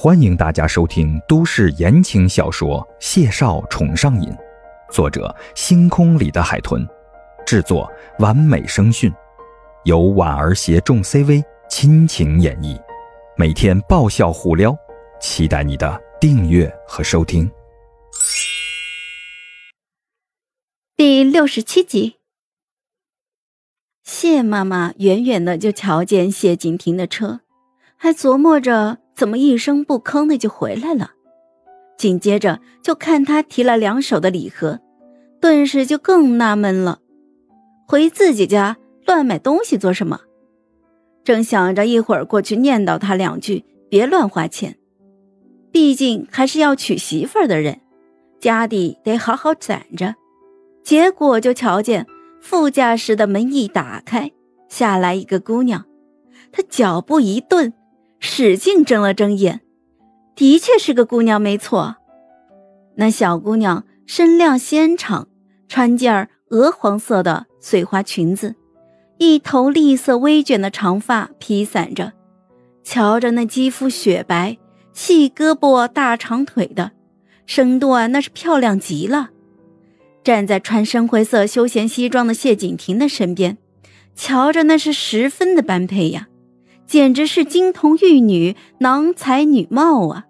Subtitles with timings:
[0.00, 4.30] 欢迎大家收听都市言情小说《谢少宠上瘾》，
[4.92, 6.86] 作者：星空里的海豚，
[7.44, 9.12] 制作：完美声讯，
[9.82, 12.80] 由婉儿携众 CV 亲情演绎，
[13.36, 14.72] 每天爆笑互撩，
[15.20, 17.50] 期待你的订阅和收听。
[20.94, 22.18] 第六十七集，
[24.04, 27.40] 谢妈妈远远的就瞧见谢景亭的车，
[27.96, 28.98] 还琢磨着。
[29.18, 31.10] 怎么一声不吭的就回来了？
[31.96, 34.78] 紧接着就看他提了两手的礼盒，
[35.40, 37.00] 顿时就更纳闷了。
[37.84, 40.20] 回自己家乱买东西做什么？
[41.24, 44.76] 正想着一会儿过去念叨他两句，别乱花钱。
[45.72, 47.80] 毕竟还是要娶媳妇儿的人，
[48.38, 50.14] 家底得好好攒着。
[50.84, 52.06] 结果就瞧见
[52.40, 54.30] 副驾驶的门一打开，
[54.68, 55.84] 下来一个姑娘，
[56.52, 57.72] 她脚步一顿。
[58.20, 59.60] 使劲睁了睁眼，
[60.34, 61.96] 的确是个姑娘，没错。
[62.96, 65.28] 那小姑娘身量纤长，
[65.68, 68.56] 穿件鹅黄色的碎花裙子，
[69.18, 72.12] 一头栗色微卷的长发披散着，
[72.82, 74.58] 瞧着那肌肤雪白，
[74.92, 76.92] 细胳膊大长腿的，
[77.46, 79.30] 身段那是漂亮极了。
[80.24, 83.56] 站在穿深灰色休闲西装的谢景亭的身边，
[84.16, 86.28] 瞧着那是十分的般配呀。
[86.88, 90.24] 简直是金童玉女、郎才女貌啊！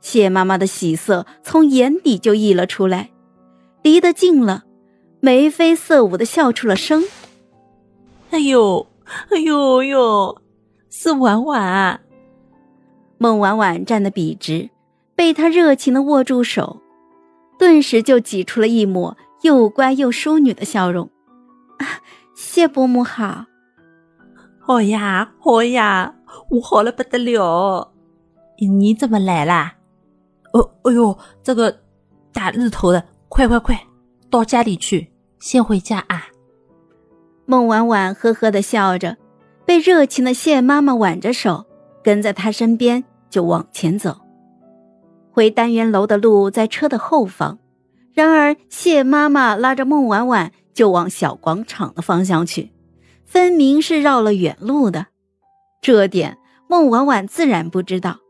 [0.00, 3.10] 谢妈妈的喜色从眼底就溢了出来，
[3.82, 4.62] 离得近了，
[5.18, 7.02] 眉飞色舞的笑出了声。
[8.30, 8.86] 哎呦，
[9.30, 10.40] 哎呦呦，
[10.88, 12.00] 是婉婉。
[13.18, 14.70] 孟婉婉站得笔直，
[15.16, 16.80] 被他热情的握住手，
[17.58, 21.10] 顿时就挤出了一抹又乖又淑女的笑容。
[22.36, 23.46] 谢伯母好。
[24.66, 26.12] 好呀，好呀，
[26.50, 27.92] 我好了不得了！
[28.58, 29.76] 你怎么来啦？
[30.52, 31.82] 哦，哎呦，这个
[32.32, 33.80] 大日头的，快快快，
[34.28, 36.24] 到家里去，先回家啊！
[37.44, 39.16] 孟婉婉呵呵的笑着，
[39.64, 41.64] 被热情的谢妈妈挽着手，
[42.02, 44.16] 跟在她身边就往前走。
[45.30, 47.60] 回单元楼的路在车的后方，
[48.12, 52.72] 然而谢妈妈拉着孟婉婉就往小广场的方向去。
[53.26, 55.08] 分明是绕了远路的，
[55.82, 56.38] 这点
[56.68, 58.20] 孟婉婉自然不知道。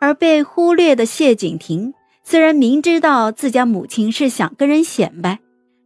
[0.00, 5.38] 而被忽略的谢景亭虽然明知道自家母亲是想跟人显摆，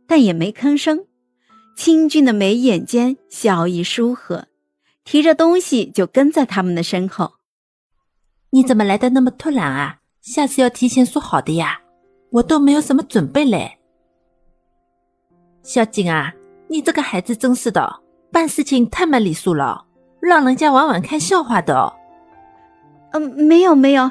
[0.07, 1.05] 但也没吭声，
[1.77, 4.47] 清俊的眉眼间笑意舒和，
[5.05, 7.35] 提着东西就跟在他们的身后。
[8.51, 9.99] 你怎么来的那么突然啊？
[10.23, 11.81] 下次要提前说好的呀，
[12.31, 13.79] 我都没有什么准备嘞。
[15.63, 16.35] 小景啊，
[16.69, 18.01] 你这个孩子真是的。
[18.31, 19.85] 办事情太没礼数了，
[20.21, 21.93] 让人家婉婉看笑话的。
[23.13, 24.11] 嗯，没有没有，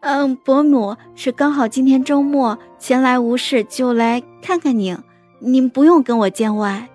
[0.00, 4.98] 嗯， 伯母是刚好今天周末闲来无事，就来看看您，
[5.38, 6.88] 您不用跟我见外。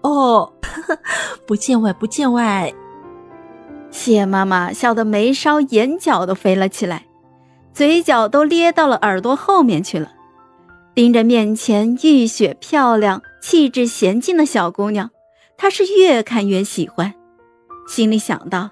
[0.00, 0.52] 哦，
[1.46, 2.72] 不见外不见外。
[3.90, 7.04] 谢妈妈笑得眉梢眼角都飞了起来，
[7.74, 10.10] 嘴角都咧到了耳朵后面去了。
[10.94, 15.10] 盯着面前浴雪漂亮、气质娴静的小姑娘，
[15.56, 17.12] 他是越看越喜欢，
[17.88, 18.70] 心里想到：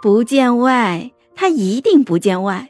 [0.00, 2.68] 不见外，他一定不见外，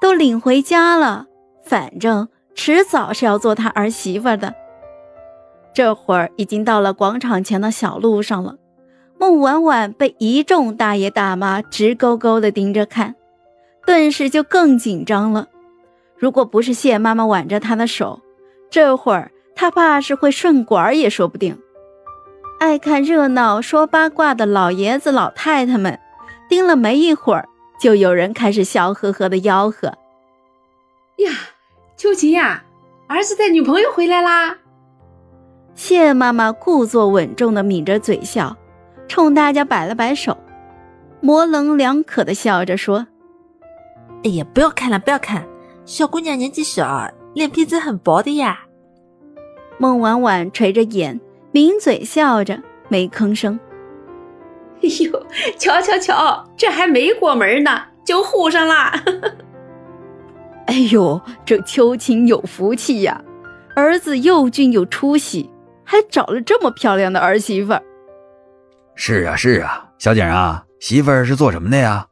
[0.00, 1.26] 都领回家了，
[1.62, 4.54] 反正迟早是要做他儿媳妇的。
[5.74, 8.56] 这会儿已经到了广场前的小路上了，
[9.18, 13.14] 孟婉婉被一众大爷大妈直勾勾地盯着看，
[13.84, 15.48] 顿时就更紧张了。
[16.16, 18.20] 如果不是谢妈妈挽着她的手，
[18.70, 19.30] 这会儿
[19.60, 21.58] 她怕是会顺管也说不定。
[22.60, 26.00] 爱看热闹、说八卦的老爷子老太太们，
[26.48, 27.46] 盯了没一会儿，
[27.78, 29.88] 就有人开始笑呵呵的吆喝
[31.22, 31.30] ：“呀，
[31.94, 32.64] 秋琴呀，
[33.06, 34.56] 儿子带女朋友回来啦！”
[35.76, 38.56] 谢妈妈故作稳重的抿着嘴笑，
[39.08, 40.38] 冲大家摆了摆手，
[41.20, 43.06] 模棱两可的笑着说
[44.24, 45.46] ：“哎呀，不要看了，不要看。”
[45.84, 48.60] 小姑娘年纪小，脸皮子很薄的呀。
[49.80, 51.18] 孟婉婉垂着眼，
[51.52, 53.58] 抿嘴笑着，没吭声。
[54.82, 55.26] 哎呦，
[55.58, 58.74] 瞧瞧瞧，这还没过门呢，就护上了。
[60.66, 63.24] 哎呦，这秋晴有福气呀，
[63.74, 65.48] 儿子又俊又出息，
[65.82, 67.82] 还找了这么漂亮的儿媳妇儿。
[68.94, 72.06] 是啊是啊，小景啊，媳妇儿是做什么的呀？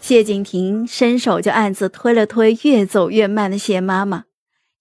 [0.00, 4.24] 谢景亭伸手就暗自推了推越走越慢的谢妈妈，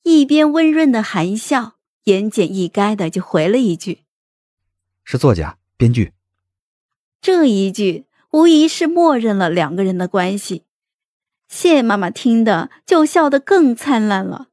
[0.03, 4.03] 一边温润的含笑，言简意赅的就回了一句
[5.03, 6.13] ：“是作家、编剧。”
[7.21, 10.63] 这一句无疑是默认了两个人的关系。
[11.47, 14.47] 谢妈妈听的就笑得更灿烂了。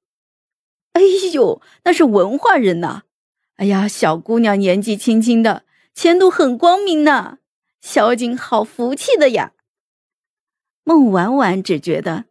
[0.93, 1.01] 哎
[1.33, 3.03] 呦，那是文化人呐！
[3.57, 5.65] 哎呀，小姑娘年纪轻轻的，
[5.95, 7.39] 前途很光明呢。
[7.81, 9.53] 小景好福气的呀。
[10.83, 12.25] 孟婉婉只觉得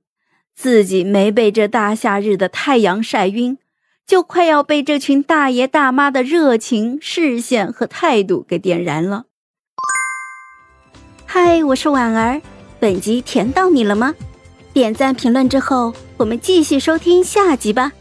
[0.57, 3.59] 自己没被这大夏日的太阳晒晕，
[4.07, 9.25] 就快要被这群大爷大妈的热情视线和态度给点燃了。
[11.27, 12.41] 嗨，我是婉儿，
[12.79, 14.15] 本集甜到你了吗？
[14.73, 17.91] 点赞评论之后，我们继续收听下集吧。